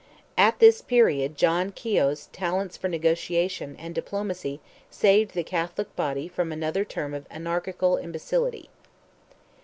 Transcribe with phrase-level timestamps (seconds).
[0.35, 6.51] At this period John Keogh's talents for negotiation and diplomacy saved the Catholic body from
[6.51, 8.71] another term of anarchical imbecility.